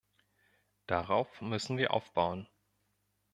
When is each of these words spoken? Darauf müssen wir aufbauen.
Darauf 0.87 1.41
müssen 1.41 1.77
wir 1.77 1.93
aufbauen. 1.93 2.47